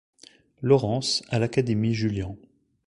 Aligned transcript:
Laurens 0.63 1.21
à 1.29 1.37
l'Académie 1.37 1.93
Julian. 1.93 2.35